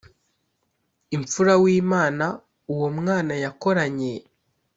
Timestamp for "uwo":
2.71-2.87